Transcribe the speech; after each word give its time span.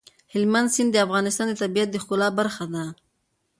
هلمند 0.33 0.67
سیند 0.73 0.89
د 0.93 0.97
افغانستان 1.05 1.45
د 1.49 1.53
طبیعت 1.63 1.89
د 1.91 1.95
ښکلا 2.03 2.29
برخه 2.39 2.65
ده. 2.73 2.85